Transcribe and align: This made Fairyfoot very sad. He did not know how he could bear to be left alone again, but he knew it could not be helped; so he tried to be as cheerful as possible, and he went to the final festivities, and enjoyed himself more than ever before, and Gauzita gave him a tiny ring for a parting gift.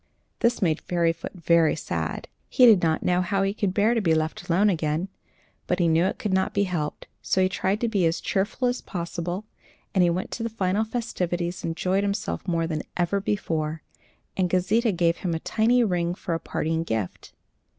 This 0.39 0.63
made 0.63 0.81
Fairyfoot 0.81 1.33
very 1.35 1.75
sad. 1.75 2.27
He 2.49 2.65
did 2.65 2.81
not 2.81 3.03
know 3.03 3.21
how 3.21 3.43
he 3.43 3.53
could 3.53 3.71
bear 3.71 3.93
to 3.93 4.01
be 4.01 4.15
left 4.15 4.49
alone 4.49 4.67
again, 4.67 5.09
but 5.67 5.77
he 5.77 5.87
knew 5.87 6.05
it 6.05 6.17
could 6.17 6.33
not 6.33 6.55
be 6.55 6.63
helped; 6.63 7.05
so 7.21 7.39
he 7.39 7.47
tried 7.47 7.79
to 7.81 7.87
be 7.87 8.07
as 8.07 8.19
cheerful 8.19 8.67
as 8.67 8.81
possible, 8.81 9.45
and 9.93 10.03
he 10.03 10.09
went 10.09 10.31
to 10.31 10.41
the 10.41 10.49
final 10.49 10.83
festivities, 10.85 11.63
and 11.63 11.69
enjoyed 11.73 12.03
himself 12.03 12.47
more 12.47 12.65
than 12.65 12.81
ever 12.97 13.21
before, 13.21 13.83
and 14.35 14.49
Gauzita 14.49 14.91
gave 14.91 15.17
him 15.17 15.35
a 15.35 15.39
tiny 15.39 15.83
ring 15.83 16.15
for 16.15 16.33
a 16.33 16.39
parting 16.39 16.81
gift. 16.81 17.33